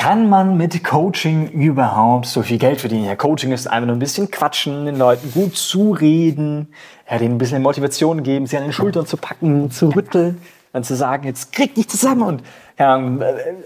Kann 0.00 0.30
man 0.30 0.56
mit 0.56 0.82
Coaching 0.82 1.48
überhaupt 1.50 2.24
so 2.24 2.40
viel 2.40 2.56
Geld 2.56 2.80
verdienen? 2.80 3.04
Ja, 3.04 3.16
Coaching 3.16 3.52
ist 3.52 3.66
einfach 3.66 3.86
nur 3.86 3.96
ein 3.96 3.98
bisschen 3.98 4.30
quatschen, 4.30 4.86
den 4.86 4.96
Leuten 4.96 5.30
gut 5.30 5.58
zureden, 5.58 6.68
ja, 7.08 7.18
denen 7.18 7.34
ein 7.34 7.38
bisschen 7.38 7.60
Motivation 7.60 8.22
geben, 8.22 8.46
sie 8.46 8.56
an 8.56 8.62
den 8.62 8.72
Schultern 8.72 9.04
zu 9.04 9.18
packen, 9.18 9.70
zu 9.70 9.88
rütteln, 9.88 10.40
dann 10.72 10.84
zu 10.84 10.96
sagen, 10.96 11.26
jetzt 11.26 11.52
krieg 11.52 11.74
dich 11.74 11.86
zusammen 11.86 12.22
und 12.22 12.42
ja, 12.78 12.98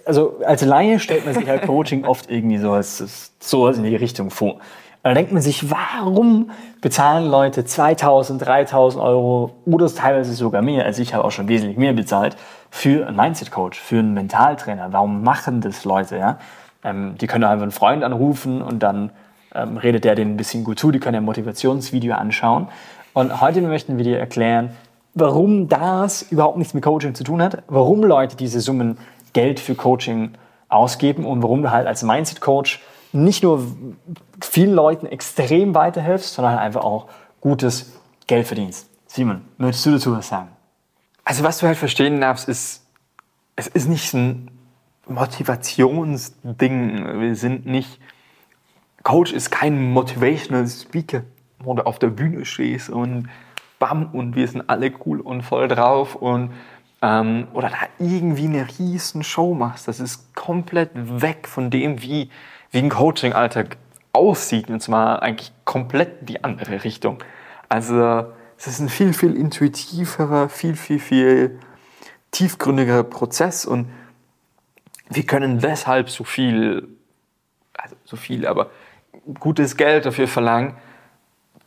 also 0.07 0.41
als 0.45 0.65
Laie 0.65 0.99
stellt 0.99 1.25
man 1.25 1.35
sich 1.35 1.49
halt 1.49 1.63
Coaching 1.69 2.05
oft 2.05 2.29
irgendwie 2.29 2.59
so 2.59 2.73
als 2.73 3.31
sowas 3.39 3.79
in 3.79 3.85
die 3.85 3.95
Richtung 3.95 4.31
vor. 4.31 4.55
Und 4.55 4.61
dann 5.11 5.15
denkt 5.15 5.31
man 5.31 5.43
sich, 5.43 5.71
warum 5.71 6.51
bezahlen 6.81 7.31
Leute 7.31 7.65
2000, 7.65 8.45
3000 8.45 9.05
Euro 9.05 9.53
oder 9.67 9.87
teilweise 9.87 10.33
sogar 10.33 10.63
mehr, 10.63 10.85
also 10.85 11.01
ich 11.01 11.15
habe 11.15 11.25
auch 11.25 11.31
schon 11.31 11.47
wesentlich 11.47 11.77
mehr 11.77 11.93
bezahlt, 11.93 12.37
für 12.75 13.07
einen 13.07 13.17
Mindset-Coach, 13.17 13.79
für 13.79 14.01
einen 14.01 14.15
Mentaltrainer. 14.15 14.93
Warum 14.93 15.23
machen 15.23 15.61
das 15.61 15.85
Leute? 15.85 16.19
Ja? 16.19 16.39
Ähm, 16.83 17.15
die 17.21 17.29
können 17.29 17.45
einfach 17.45 17.63
einen 17.63 17.71
Freund 17.71 18.03
anrufen 18.03 18.63
und 18.63 18.81
dann 18.81 19.11
ähm, 19.55 19.77
redet 19.77 20.03
der 20.03 20.17
denen 20.17 20.35
ein 20.35 20.37
bisschen 20.37 20.65
gut 20.65 20.81
zu, 20.81 20.91
die 20.91 20.99
können 20.99 21.19
ein 21.19 21.25
Motivationsvideo 21.25 22.17
anschauen. 22.17 22.67
Und 23.13 23.41
heute 23.41 23.63
möchten 23.63 23.97
wir 23.97 24.03
dir 24.03 24.19
erklären, 24.19 24.71
warum 25.15 25.69
das 25.69 26.23
überhaupt 26.23 26.59
nichts 26.59 26.75
mit 26.75 26.83
Coaching 26.83 27.15
zu 27.15 27.23
tun 27.23 27.41
hat, 27.41 27.63
warum 27.69 28.03
Leute 28.03 28.35
diese 28.35 28.61
Summen 28.61 28.99
Geld 29.35 29.61
für 29.61 29.77
Coaching 29.77 30.33
ausgeben 30.69 31.25
und 31.27 31.45
warum 31.45 31.63
du 31.63 31.71
halt 31.71 31.87
als 31.87 32.03
Mindset-Coach 32.03 32.83
nicht 33.13 33.45
nur 33.45 33.65
vielen 34.41 34.75
Leuten 34.75 35.07
extrem 35.07 35.77
weiterhilfst, 35.77 36.35
sondern 36.35 36.55
halt 36.55 36.63
einfach 36.63 36.83
auch 36.83 37.07
gutes 37.41 37.93
Geld 38.27 38.49
verdienst. 38.49 38.89
Simon, 39.07 39.43
möchtest 39.59 39.87
du 39.87 39.93
dazu 39.93 40.17
was 40.17 40.27
sagen? 40.27 40.49
Also 41.25 41.45
was 41.45 41.59
du 41.59 41.67
halt 41.67 41.79
verstehen 41.79 42.21
darfst, 42.21 42.49
ist, 42.49 42.87
es 43.57 43.69
ist 43.69 43.89
nicht 43.89 44.13
ein 44.15 44.51
Motivationsding. 45.07 47.21
Wir 47.21 47.37
sind 47.37 47.67
nicht, 47.67 48.01
Coach 49.03 49.33
ist 49.33 49.51
kein 49.51 49.93
Motivational 49.93 50.67
Speaker, 50.67 51.23
wo 51.59 51.75
du 51.75 51.87
auf 51.87 51.99
der 51.99 52.09
Bühne 52.09 52.45
stehst 52.45 52.91
und 52.91 53.29
bam 53.79 54.11
und 54.13 54.37
wir 54.37 54.49
sind 54.49 54.69
alle 54.69 54.93
cool 55.05 55.21
und 55.21 55.43
voll 55.43 55.69
drauf 55.69 56.15
und 56.15 56.53
ähm, 57.03 57.49
oder 57.53 57.71
da 57.71 57.77
irgendwie 57.99 58.47
eine 58.47 58.67
riesen 58.79 59.23
Show 59.23 59.55
machst. 59.55 59.89
Das 59.89 60.01
ist 60.01 60.35
komplett 60.35 60.91
weg 60.95 61.49
von 61.49 61.71
dem, 61.71 62.03
wie 62.03 62.31
wie 62.71 62.79
ein 62.79 62.91
Coaching-Alltag 62.91 63.77
aussieht, 64.13 64.69
und 64.69 64.81
zwar 64.81 65.23
eigentlich 65.23 65.53
komplett 65.65 66.29
die 66.29 66.43
andere 66.43 66.83
Richtung. 66.83 67.19
Also 67.69 68.27
es 68.57 68.67
ist 68.67 68.81
ein 68.81 68.89
viel, 68.89 69.13
viel 69.13 69.37
intuitiverer, 69.37 70.49
viel, 70.49 70.77
viel, 70.77 70.99
viel 70.99 71.59
tiefgründigerer 72.31 73.05
Prozess 73.05 73.65
und 73.65 73.91
wir 75.09 75.25
können 75.25 75.59
deshalb 75.59 76.11
so 76.11 76.25
viel, 76.25 76.89
also 77.75 77.97
so 78.05 78.17
viel, 78.17 78.47
aber 78.47 78.71
gutes 79.39 79.77
Geld 79.77 80.07
dafür 80.07 80.29
verlangen, 80.29 80.77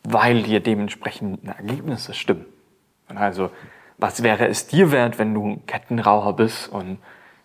weil 0.04 0.42
dir 0.42 0.60
dementsprechend 0.60 1.44
Ergebnisse 1.46 2.14
stimmen. 2.14 2.46
Also, 3.14 3.50
was 3.96 4.22
wäre 4.22 4.46
es 4.46 4.66
dir 4.66 4.92
wert, 4.92 5.18
wenn 5.18 5.34
du 5.34 5.60
Kettenraucher 5.66 6.32
bist 6.32 6.68
und 6.68 6.98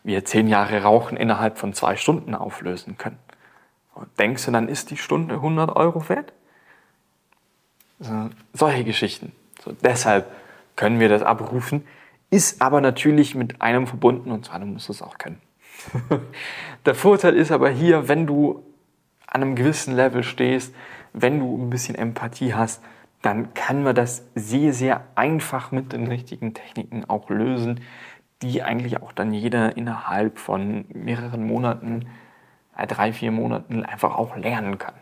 wir 0.03 0.25
zehn 0.25 0.47
Jahre 0.47 0.83
Rauchen 0.83 1.17
innerhalb 1.17 1.57
von 1.57 1.73
zwei 1.73 1.95
Stunden 1.95 2.35
auflösen 2.35 2.97
können? 2.97 3.19
Und 3.95 4.07
denkst 4.19 4.45
du, 4.45 4.51
dann 4.51 4.67
ist 4.67 4.91
die 4.91 4.97
Stunde 4.97 5.35
100 5.35 5.75
Euro 5.75 6.09
wert? 6.09 6.33
So, 8.03 8.29
solche 8.53 8.83
Geschichten. 8.83 9.31
So, 9.63 9.71
deshalb 9.71 10.27
können 10.75 10.99
wir 10.99 11.09
das 11.09 11.21
abrufen, 11.21 11.85
ist 12.29 12.61
aber 12.61 12.81
natürlich 12.81 13.35
mit 13.35 13.61
einem 13.61 13.87
verbunden 13.87 14.31
und 14.31 14.45
zwar, 14.45 14.59
du 14.59 14.65
musst 14.65 14.89
es 14.89 15.01
auch 15.01 15.17
können. 15.17 15.41
Der 16.85 16.95
Vorteil 16.95 17.35
ist 17.35 17.51
aber 17.51 17.69
hier, 17.69 18.07
wenn 18.07 18.27
du 18.27 18.63
an 19.27 19.41
einem 19.41 19.55
gewissen 19.55 19.95
Level 19.95 20.23
stehst, 20.23 20.75
wenn 21.13 21.39
du 21.39 21.57
ein 21.57 21.69
bisschen 21.69 21.95
Empathie 21.95 22.53
hast, 22.53 22.83
dann 23.21 23.53
kann 23.53 23.83
man 23.83 23.95
das 23.95 24.25
sehr, 24.35 24.73
sehr 24.73 25.05
einfach 25.15 25.71
mit 25.71 25.93
den 25.93 26.07
richtigen 26.07 26.53
Techniken 26.53 27.05
auch 27.09 27.29
lösen, 27.29 27.79
die 28.41 28.61
eigentlich 28.63 29.01
auch 29.01 29.13
dann 29.13 29.33
jeder 29.33 29.77
innerhalb 29.77 30.39
von 30.39 30.85
mehreren 30.93 31.47
Monaten 31.47 32.07
äh, 32.75 32.85
drei, 32.85 33.13
vier 33.13 33.31
Monaten 33.31 33.85
einfach 33.85 34.15
auch 34.17 34.35
lernen 34.35 34.77
kann. 34.77 34.95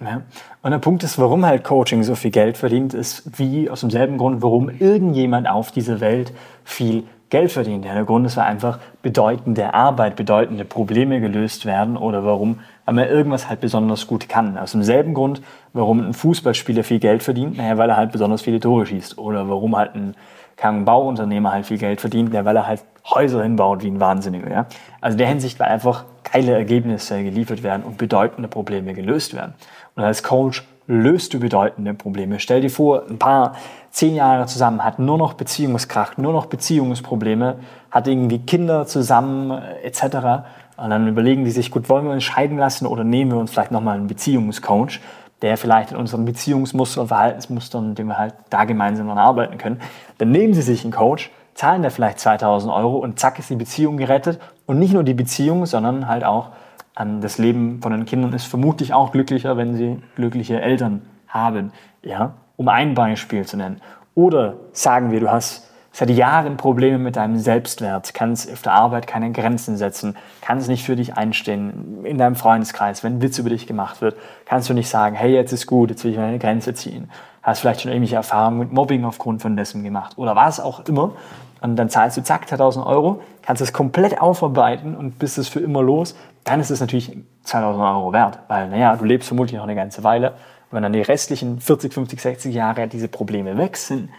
Ja. 0.00 0.22
Und 0.62 0.70
der 0.70 0.78
Punkt 0.78 1.04
ist, 1.04 1.18
warum 1.18 1.44
halt 1.46 1.64
Coaching 1.64 2.02
so 2.02 2.14
viel 2.14 2.30
Geld 2.30 2.56
verdient, 2.56 2.94
ist 2.94 3.38
wie 3.38 3.70
aus 3.70 3.80
demselben 3.80 4.18
Grund, 4.18 4.42
warum 4.42 4.68
irgendjemand 4.68 5.48
auf 5.48 5.70
dieser 5.70 6.00
Welt 6.00 6.32
viel 6.64 7.04
Geld 7.30 7.52
verdient. 7.52 7.84
Der 7.84 8.04
Grund 8.04 8.26
ist, 8.26 8.36
einfach 8.36 8.78
bedeutende 9.02 9.74
Arbeit, 9.74 10.16
bedeutende 10.16 10.64
Probleme 10.64 11.20
gelöst 11.20 11.66
werden 11.66 11.96
oder 11.96 12.24
warum 12.24 12.58
weil 12.84 12.94
man 12.94 13.08
irgendwas 13.08 13.48
halt 13.48 13.60
besonders 13.60 14.06
gut 14.06 14.28
kann. 14.28 14.58
Aus 14.58 14.72
demselben 14.72 15.14
Grund, 15.14 15.42
warum 15.72 16.00
ein 16.00 16.14
Fußballspieler 16.14 16.84
viel 16.84 16.98
Geld 16.98 17.22
verdient, 17.22 17.56
naja, 17.56 17.78
weil 17.78 17.90
er 17.90 17.96
halt 17.96 18.12
besonders 18.12 18.42
viele 18.42 18.60
Tore 18.60 18.86
schießt. 18.86 19.18
Oder 19.18 19.48
warum 19.48 19.76
halt 19.76 19.94
ein 19.94 20.14
kein 20.56 20.84
Bauunternehmer 20.84 21.52
halt 21.52 21.66
viel 21.66 21.78
Geld 21.78 22.00
verdient, 22.00 22.32
weil 22.32 22.56
er 22.56 22.66
halt 22.66 22.84
Häuser 23.04 23.42
hinbaut 23.42 23.82
wie 23.82 23.88
ein 23.88 24.00
Wahnsinniger. 24.00 24.50
Ja? 24.50 24.66
Also 25.00 25.14
in 25.14 25.18
der 25.18 25.28
Hinsicht, 25.28 25.58
weil 25.58 25.68
einfach 25.68 26.04
geile 26.32 26.52
Ergebnisse 26.52 27.22
geliefert 27.22 27.62
werden 27.62 27.82
und 27.82 27.98
bedeutende 27.98 28.48
Probleme 28.48 28.94
gelöst 28.94 29.34
werden. 29.34 29.54
Und 29.94 30.02
als 30.02 30.22
Coach 30.22 30.64
löst 30.86 31.34
du 31.34 31.40
bedeutende 31.40 31.94
Probleme. 31.94 32.40
Stell 32.40 32.60
dir 32.60 32.70
vor, 32.70 33.04
ein 33.08 33.18
paar 33.18 33.54
zehn 33.90 34.14
Jahre 34.14 34.46
zusammen, 34.46 34.82
hat 34.82 34.98
nur 34.98 35.18
noch 35.18 35.34
Beziehungskraft, 35.34 36.18
nur 36.18 36.32
noch 36.32 36.46
Beziehungsprobleme, 36.46 37.56
hat 37.90 38.08
irgendwie 38.08 38.38
Kinder 38.38 38.86
zusammen 38.86 39.50
äh, 39.50 39.82
etc. 39.82 40.46
Und 40.76 40.90
dann 40.90 41.06
überlegen 41.06 41.44
die 41.44 41.50
sich, 41.50 41.70
gut, 41.70 41.88
wollen 41.88 42.06
wir 42.06 42.12
uns 42.12 42.24
scheiden 42.24 42.58
lassen 42.58 42.86
oder 42.86 43.04
nehmen 43.04 43.32
wir 43.32 43.38
uns 43.38 43.50
vielleicht 43.50 43.70
nochmal 43.70 43.96
einen 43.96 44.06
Beziehungscoach? 44.06 45.00
der 45.42 45.56
vielleicht 45.56 45.90
in 45.90 45.96
unseren 45.96 46.24
Beziehungsmustern 46.24 47.02
und 47.02 47.08
Verhaltensmustern, 47.08 47.88
mit 47.88 47.98
dem 47.98 48.06
wir 48.06 48.16
halt 48.16 48.34
da 48.48 48.64
gemeinsam 48.64 49.08
dann 49.08 49.18
arbeiten 49.18 49.58
können. 49.58 49.80
Dann 50.18 50.30
nehmen 50.30 50.54
Sie 50.54 50.62
sich 50.62 50.84
einen 50.84 50.92
Coach, 50.92 51.32
zahlen 51.54 51.82
da 51.82 51.90
vielleicht 51.90 52.20
2000 52.20 52.72
Euro 52.72 52.96
und 52.96 53.18
zack 53.18 53.38
ist 53.38 53.50
die 53.50 53.56
Beziehung 53.56 53.96
gerettet. 53.96 54.40
Und 54.66 54.78
nicht 54.78 54.94
nur 54.94 55.04
die 55.04 55.14
Beziehung, 55.14 55.66
sondern 55.66 56.08
halt 56.08 56.24
auch 56.24 56.50
ähm, 56.98 57.20
das 57.20 57.38
Leben 57.38 57.80
von 57.82 57.92
den 57.92 58.04
Kindern 58.04 58.32
ist 58.32 58.46
vermutlich 58.46 58.94
auch 58.94 59.12
glücklicher, 59.12 59.56
wenn 59.56 59.74
sie 59.74 60.02
glückliche 60.16 60.60
Eltern 60.60 61.02
haben. 61.28 61.72
Ja, 62.02 62.34
um 62.56 62.68
ein 62.68 62.94
Beispiel 62.94 63.44
zu 63.44 63.56
nennen. 63.56 63.80
Oder 64.14 64.54
sagen 64.72 65.10
wir, 65.10 65.20
du 65.20 65.30
hast 65.30 65.68
seit 65.92 66.10
Jahren 66.10 66.56
Probleme 66.56 66.98
mit 66.98 67.16
deinem 67.16 67.36
Selbstwert, 67.36 68.14
kannst 68.14 68.50
auf 68.50 68.62
der 68.62 68.72
Arbeit 68.72 69.06
keine 69.06 69.30
Grenzen 69.30 69.76
setzen, 69.76 70.16
kannst 70.40 70.68
nicht 70.68 70.84
für 70.84 70.96
dich 70.96 71.14
einstehen, 71.16 72.04
in 72.04 72.18
deinem 72.18 72.34
Freundeskreis, 72.34 73.04
wenn 73.04 73.16
ein 73.16 73.22
Witz 73.22 73.38
über 73.38 73.50
dich 73.50 73.66
gemacht 73.66 74.00
wird, 74.00 74.16
kannst 74.46 74.68
du 74.70 74.74
nicht 74.74 74.88
sagen, 74.88 75.14
hey, 75.14 75.32
jetzt 75.32 75.52
ist 75.52 75.66
gut, 75.66 75.90
jetzt 75.90 76.04
will 76.04 76.12
ich 76.12 76.16
meine 76.16 76.38
Grenze 76.38 76.72
ziehen. 76.74 77.10
Hast 77.42 77.60
vielleicht 77.60 77.80
schon 77.82 77.90
irgendwelche 77.90 78.16
Erfahrungen 78.16 78.58
mit 78.58 78.72
Mobbing 78.72 79.04
aufgrund 79.04 79.42
von 79.42 79.56
dessen 79.56 79.82
gemacht 79.82 80.16
oder 80.16 80.36
was 80.36 80.60
auch 80.60 80.86
immer. 80.86 81.12
Und 81.60 81.76
dann 81.76 81.88
zahlst 81.88 82.16
du 82.16 82.22
zack 82.22 82.48
2000 82.48 82.84
Euro, 82.84 83.22
kannst 83.42 83.62
es 83.62 83.72
komplett 83.72 84.20
aufarbeiten 84.20 84.96
und 84.96 85.18
bist 85.18 85.38
es 85.38 85.48
für 85.48 85.60
immer 85.60 85.82
los. 85.82 86.16
Dann 86.44 86.60
ist 86.60 86.70
es 86.70 86.80
natürlich 86.80 87.16
2000 87.44 87.84
Euro 87.84 88.12
wert, 88.12 88.40
weil, 88.48 88.68
naja, 88.68 88.96
du 88.96 89.04
lebst 89.04 89.28
vermutlich 89.28 89.56
noch 89.56 89.64
eine 89.64 89.76
ganze 89.76 90.02
Weile. 90.02 90.30
Und 90.30 90.76
wenn 90.76 90.82
dann 90.82 90.92
die 90.92 91.02
restlichen 91.02 91.60
40, 91.60 91.92
50, 91.92 92.20
60 92.20 92.54
Jahre 92.54 92.88
diese 92.88 93.08
Probleme 93.08 93.56
weg 93.58 93.76
sind, 93.76 94.10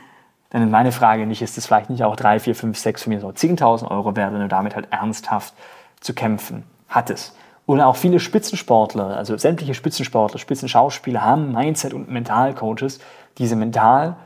dann 0.52 0.64
ist 0.64 0.70
meine 0.70 0.92
Frage 0.92 1.26
nicht, 1.26 1.42
ist 1.42 1.58
es 1.58 1.66
vielleicht 1.66 1.90
nicht 1.90 2.04
auch 2.04 2.16
3, 2.16 2.40
4, 2.40 2.56
5, 2.56 2.78
6, 2.78 3.04
von 3.04 3.14
mir 3.14 3.20
so 3.20 3.30
10.000 3.30 3.90
Euro 3.90 4.16
wert, 4.16 4.34
wenn 4.34 4.42
du 4.42 4.48
damit 4.48 4.76
halt 4.76 4.88
ernsthaft 4.92 5.54
zu 6.00 6.14
kämpfen 6.14 6.64
hattest. 6.88 7.36
Oder 7.66 7.88
auch 7.88 7.96
viele 7.96 8.19
Spitzensportler, 8.19 9.16
also 9.18 9.38
sämtliche 9.38 9.74
Spitzensportler, 9.74 10.38
Spitzenschauspieler 10.38 11.22
haben 11.22 11.53
Mindset- 11.53 11.94
und 11.94 12.09
Mentalcoaches, 12.09 13.00
diese 13.38 13.56
mental 13.56 14.18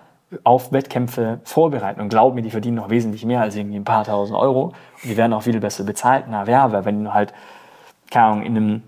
auf 0.44 0.72
Wettkämpfe 0.72 1.40
vorbereiten. 1.44 2.02
Und 2.02 2.10
glaub 2.10 2.34
mir, 2.34 2.42
die 2.42 2.50
verdienen 2.50 2.78
noch 2.78 2.90
wesentlich 2.90 3.26
mehr 3.26 3.42
als 3.42 3.56
irgendwie 3.56 3.78
ein 3.78 3.86
paar 3.86 4.04
tausend 4.04 4.38
Euro. 4.38 4.74
Und 5.04 5.04
die 5.04 5.16
werden 5.16 5.34
auch 5.34 5.44
viel 5.44 5.60
besser 5.60 5.84
bezahlt. 5.84 6.26
Na, 6.30 6.48
wer, 6.48 6.72
weil 6.72 6.84
wenn 6.86 7.04
du 7.04 7.14
halt, 7.14 7.34
keine 8.10 8.26
Ahnung, 8.26 8.42
in 8.44 8.58
einem 8.58 8.84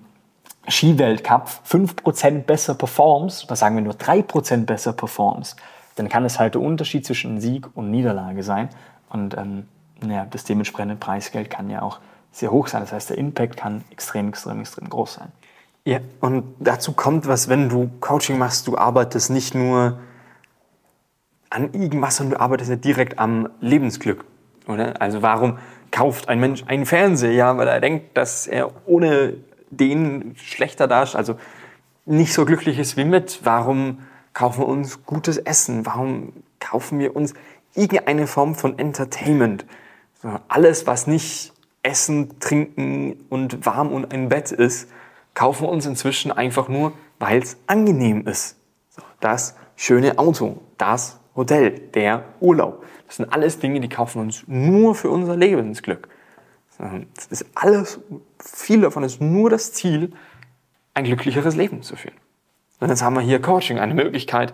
Skiweltcup 0.67 1.47
5% 1.67 2.43
besser 2.43 2.73
performst, 2.73 3.45
oder 3.45 3.55
sagen 3.55 3.75
wir 3.75 3.83
nur 3.83 3.93
3% 3.93 4.65
besser 4.65 4.93
performst, 4.93 5.57
dann 5.95 6.09
kann 6.09 6.25
es 6.25 6.39
halt 6.39 6.55
der 6.55 6.61
Unterschied 6.61 7.05
zwischen 7.05 7.39
Sieg 7.39 7.67
und 7.75 7.91
Niederlage 7.91 8.43
sein. 8.43 8.69
Und 9.09 9.37
ähm, 9.37 9.67
ja, 10.07 10.25
das 10.29 10.43
dementsprechende 10.43 10.95
Preisgeld 10.95 11.49
kann 11.49 11.69
ja 11.69 11.81
auch 11.81 11.99
sehr 12.31 12.51
hoch 12.51 12.67
sein. 12.67 12.81
Das 12.81 12.91
heißt, 12.91 13.09
der 13.09 13.17
Impact 13.17 13.57
kann 13.57 13.83
extrem, 13.91 14.29
extrem, 14.29 14.59
extrem 14.61 14.89
groß 14.89 15.15
sein. 15.15 15.31
Ja, 15.85 15.99
und 16.19 16.43
dazu 16.59 16.93
kommt 16.93 17.27
was, 17.27 17.49
wenn 17.49 17.69
du 17.69 17.89
Coaching 17.99 18.37
machst, 18.37 18.67
du 18.67 18.77
arbeitest 18.77 19.29
nicht 19.29 19.55
nur 19.55 19.99
an 21.49 21.73
irgendwas, 21.73 22.17
sondern 22.17 22.37
du 22.37 22.41
arbeitest 22.43 22.69
ja 22.69 22.75
direkt 22.75 23.17
am 23.17 23.49
Lebensglück. 23.59 24.23
Oder? 24.67 25.01
Also 25.01 25.21
warum 25.21 25.57
kauft 25.91 26.29
ein 26.29 26.39
Mensch 26.39 26.63
einen 26.67 26.85
Fernseher? 26.85 27.31
Ja, 27.31 27.57
weil 27.57 27.67
er 27.67 27.79
denkt, 27.79 28.15
dass 28.17 28.45
er 28.45 28.69
ohne 28.87 29.33
den 29.71 30.35
schlechter 30.37 30.87
dasteht, 30.87 31.17
also 31.17 31.35
nicht 32.05 32.33
so 32.33 32.45
glücklich 32.45 32.79
ist 32.79 32.97
wie 32.97 33.05
mit. 33.05 33.39
Warum 33.43 33.99
kaufen 34.33 34.61
wir 34.61 34.67
uns 34.67 35.05
gutes 35.05 35.37
Essen? 35.37 35.85
Warum 35.85 36.33
kaufen 36.59 36.99
wir 36.99 37.15
uns 37.15 37.33
irgendeine 37.73 38.27
Form 38.27 38.55
von 38.55 38.77
Entertainment? 38.77 39.65
So, 40.21 40.29
alles, 40.47 40.85
was 40.85 41.07
nicht 41.07 41.53
Essen, 41.89 42.39
Trinken 42.39 43.25
und 43.29 43.65
warm 43.65 43.91
und 43.91 44.13
ein 44.13 44.29
Bett 44.29 44.51
ist, 44.51 44.91
kaufen 45.33 45.63
wir 45.63 45.69
uns 45.69 45.85
inzwischen 45.85 46.31
einfach 46.31 46.69
nur, 46.69 46.93
weil 47.17 47.41
es 47.41 47.57
angenehm 47.65 48.27
ist. 48.27 48.57
Das 49.19 49.55
schöne 49.75 50.19
Auto, 50.19 50.61
das 50.77 51.19
Hotel, 51.35 51.71
der 51.93 52.25
Urlaub. 52.39 52.85
Das 53.07 53.15
sind 53.15 53.33
alles 53.33 53.57
Dinge, 53.57 53.79
die 53.79 53.89
kaufen 53.89 54.21
uns 54.21 54.43
nur 54.45 54.93
für 54.93 55.09
unser 55.09 55.35
Lebensglück. 55.35 56.07
Das 56.77 57.25
ist 57.29 57.45
alles, 57.55 57.99
viel 58.39 58.81
davon 58.81 59.03
ist 59.03 59.19
nur 59.19 59.49
das 59.49 59.73
Ziel, 59.73 60.13
ein 60.93 61.05
glücklicheres 61.05 61.55
Leben 61.55 61.81
zu 61.81 61.95
führen. 61.95 62.15
Und 62.79 62.89
jetzt 62.89 63.01
haben 63.01 63.15
wir 63.15 63.21
hier 63.21 63.41
Coaching, 63.41 63.79
eine 63.79 63.93
Möglichkeit, 63.93 64.53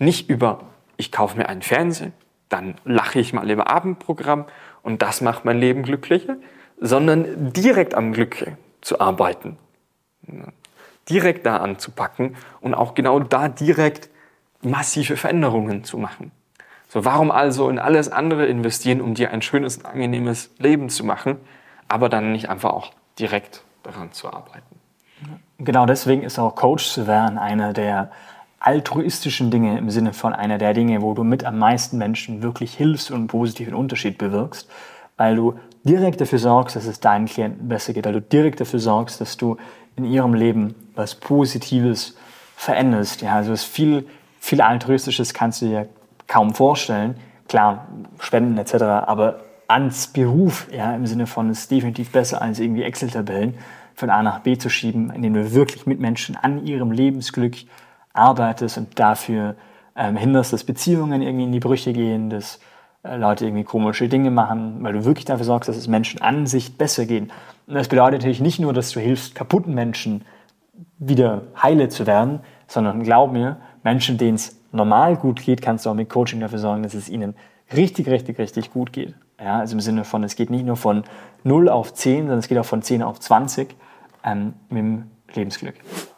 nicht 0.00 0.28
über, 0.28 0.64
ich 0.96 1.12
kaufe 1.12 1.38
mir 1.38 1.48
einen 1.48 1.62
Fernseher, 1.62 2.12
dann 2.48 2.74
lache 2.84 3.18
ich 3.18 3.32
mal 3.32 3.48
im 3.48 3.60
Abendprogramm 3.60 4.44
und 4.82 5.02
das 5.02 5.20
macht 5.20 5.44
mein 5.44 5.58
Leben 5.58 5.82
glücklicher, 5.82 6.36
sondern 6.80 7.52
direkt 7.52 7.94
am 7.94 8.12
Glück 8.12 8.52
zu 8.80 9.00
arbeiten. 9.00 9.58
Direkt 11.08 11.46
da 11.46 11.58
anzupacken 11.58 12.36
und 12.60 12.74
auch 12.74 12.94
genau 12.94 13.20
da 13.20 13.48
direkt 13.48 14.08
massive 14.62 15.16
Veränderungen 15.16 15.84
zu 15.84 15.98
machen. 15.98 16.32
So, 16.88 17.04
warum 17.04 17.30
also 17.30 17.68
in 17.68 17.78
alles 17.78 18.10
andere 18.10 18.46
investieren, 18.46 19.00
um 19.00 19.14
dir 19.14 19.30
ein 19.30 19.42
schönes, 19.42 19.84
angenehmes 19.84 20.50
Leben 20.58 20.88
zu 20.88 21.04
machen, 21.04 21.36
aber 21.88 22.08
dann 22.08 22.32
nicht 22.32 22.48
einfach 22.48 22.70
auch 22.70 22.92
direkt 23.18 23.62
daran 23.82 24.12
zu 24.12 24.28
arbeiten? 24.28 24.80
Genau 25.58 25.86
deswegen 25.86 26.22
ist 26.22 26.38
auch 26.38 26.54
Coach 26.54 26.88
zu 26.88 27.06
werden 27.06 27.38
einer 27.38 27.72
der 27.72 28.10
altruistischen 28.60 29.50
Dinge 29.50 29.76
im 29.76 29.90
Sinne 29.90 30.12
von 30.12 30.32
einer 30.32 30.58
der 30.58 30.72
Dinge, 30.72 31.02
wo 31.02 31.14
du 31.14 31.22
mit 31.22 31.44
am 31.44 31.58
meisten 31.58 31.98
Menschen 31.98 32.42
wirklich 32.42 32.74
hilfst 32.74 33.10
und 33.10 33.16
einen 33.18 33.26
positiven 33.26 33.74
Unterschied 33.74 34.16
bewirkst, 34.16 34.70
weil 35.16 35.36
du 35.36 35.58
direkt 35.84 36.20
dafür 36.20 36.38
sorgst, 36.38 36.76
dass 36.76 36.86
es 36.86 37.00
deinen 37.00 37.26
Klienten 37.26 37.68
besser 37.68 37.92
geht, 37.92 38.06
weil 38.06 38.14
du 38.14 38.20
direkt 38.20 38.60
dafür 38.60 38.80
sorgst, 38.80 39.20
dass 39.20 39.36
du 39.36 39.56
in 39.96 40.04
ihrem 40.04 40.34
Leben 40.34 40.74
was 40.94 41.14
Positives 41.14 42.16
veränderst. 42.56 43.22
Ja, 43.22 43.34
also 43.34 43.52
es 43.52 43.64
viel, 43.64 44.06
viel 44.40 44.60
altruistisches 44.60 45.34
kannst 45.34 45.62
du 45.62 45.66
dir 45.66 45.88
kaum 46.26 46.54
vorstellen. 46.54 47.16
Klar, 47.48 47.86
Spenden 48.18 48.58
etc., 48.58 48.74
aber 48.82 49.40
ans 49.68 50.08
Beruf, 50.08 50.68
ja, 50.72 50.94
im 50.94 51.06
Sinne 51.06 51.26
von, 51.26 51.50
es 51.50 51.60
ist 51.60 51.70
definitiv 51.70 52.10
besser 52.10 52.42
als 52.42 52.58
irgendwie 52.58 52.82
Excel-Tabellen 52.82 53.54
von 53.94 54.10
A 54.10 54.22
nach 54.22 54.40
B 54.40 54.56
zu 54.58 54.68
schieben, 54.68 55.10
indem 55.10 55.34
du 55.34 55.52
wirklich 55.52 55.86
mit 55.86 56.00
Menschen 56.00 56.36
an 56.36 56.66
ihrem 56.66 56.90
Lebensglück 56.90 57.56
arbeitest 58.12 58.78
und 58.78 58.98
dafür 58.98 59.56
ähm, 59.96 60.16
hinderst, 60.16 60.52
dass 60.52 60.64
Beziehungen 60.64 61.22
irgendwie 61.22 61.44
in 61.44 61.52
die 61.52 61.60
Brüche 61.60 61.92
gehen, 61.92 62.30
dass 62.30 62.58
Leute 63.04 63.44
irgendwie 63.44 63.64
komische 63.64 64.08
Dinge 64.08 64.30
machen, 64.30 64.78
weil 64.80 64.94
du 64.94 65.04
wirklich 65.04 65.26
dafür 65.26 65.44
sorgst, 65.44 65.68
dass 65.68 65.76
es 65.76 65.88
Menschen 65.88 66.22
an 66.22 66.46
sich 66.46 66.78
besser 66.78 67.04
gehen. 67.04 67.30
Und 67.66 67.74
das 67.74 67.88
bedeutet 67.88 68.20
natürlich 68.20 68.40
nicht 68.40 68.58
nur, 68.58 68.72
dass 68.72 68.90
du 68.90 69.00
hilfst, 69.00 69.34
kaputten 69.34 69.74
Menschen 69.74 70.24
wieder 70.98 71.42
heile 71.62 71.88
zu 71.88 72.06
werden, 72.06 72.40
sondern 72.66 73.02
glaub 73.02 73.32
mir, 73.32 73.58
Menschen, 73.82 74.16
denen 74.16 74.36
es 74.36 74.58
normal 74.72 75.16
gut 75.16 75.42
geht, 75.42 75.60
kannst 75.60 75.84
du 75.84 75.90
auch 75.90 75.94
mit 75.94 76.08
Coaching 76.08 76.40
dafür 76.40 76.58
sorgen, 76.58 76.82
dass 76.82 76.94
es 76.94 77.08
ihnen 77.10 77.34
richtig, 77.74 78.08
richtig, 78.08 78.38
richtig 78.38 78.72
gut 78.72 78.92
geht. 78.92 79.14
Ja, 79.38 79.58
also 79.58 79.74
im 79.74 79.80
Sinne 79.80 80.04
von, 80.04 80.24
es 80.24 80.36
geht 80.36 80.50
nicht 80.50 80.64
nur 80.64 80.76
von 80.76 81.04
0 81.42 81.68
auf 81.68 81.92
10, 81.92 82.22
sondern 82.22 82.38
es 82.38 82.48
geht 82.48 82.58
auch 82.58 82.64
von 82.64 82.82
10 82.82 83.02
auf 83.02 83.20
20 83.20 83.74
ähm, 84.24 84.54
mit 84.70 84.78
dem 84.78 85.10
Lebensglück. 85.34 85.74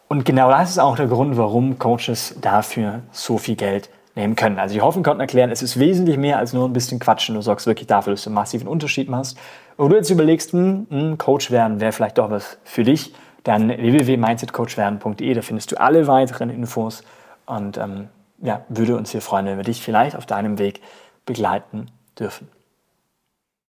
Und 0.08 0.24
genau 0.24 0.50
das 0.50 0.70
ist 0.70 0.78
auch 0.78 0.96
der 0.96 1.08
Grund, 1.08 1.36
warum 1.36 1.78
Coaches 1.78 2.36
dafür 2.40 3.02
so 3.10 3.38
viel 3.38 3.56
Geld 3.56 3.90
nehmen 4.16 4.34
können. 4.34 4.58
Also 4.58 4.74
ich 4.74 4.82
hoffe, 4.82 4.98
wir 4.98 5.02
konnten 5.02 5.20
erklären, 5.20 5.50
es 5.50 5.62
ist 5.62 5.78
wesentlich 5.78 6.16
mehr 6.16 6.38
als 6.38 6.52
nur 6.52 6.66
ein 6.66 6.72
bisschen 6.72 6.98
Quatschen. 6.98 7.34
Du 7.34 7.42
sorgst 7.42 7.66
wirklich 7.66 7.86
dafür, 7.86 8.12
dass 8.12 8.24
du 8.24 8.30
einen 8.30 8.34
massiven 8.34 8.66
Unterschied 8.66 9.08
machst. 9.08 9.38
Und 9.76 9.90
du 9.90 9.96
jetzt 9.96 10.10
überlegst, 10.10 10.52
hm, 10.52 10.86
hm, 10.90 11.18
Coach 11.18 11.50
werden 11.50 11.80
wäre 11.80 11.92
vielleicht 11.92 12.18
doch 12.18 12.30
was 12.30 12.58
für 12.64 12.82
dich, 12.82 13.14
dann 13.44 13.68
www.mindsetcoachwerden.de, 13.68 15.34
da 15.34 15.42
findest 15.42 15.70
du 15.70 15.80
alle 15.80 16.08
weiteren 16.08 16.50
Infos 16.50 17.04
und 17.44 17.78
ähm, 17.78 18.08
ja, 18.42 18.64
würde 18.68 18.96
uns 18.96 19.12
hier 19.12 19.20
freuen, 19.20 19.46
wenn 19.46 19.56
wir 19.58 19.64
dich 19.64 19.82
vielleicht 19.82 20.16
auf 20.16 20.26
deinem 20.26 20.58
Weg 20.58 20.80
begleiten 21.26 21.86
dürfen. 22.18 22.48